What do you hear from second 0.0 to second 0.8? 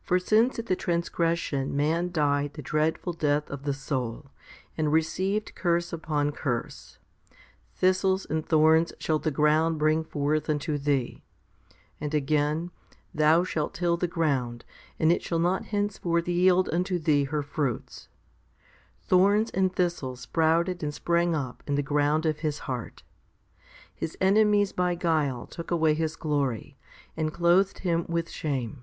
6. For since at the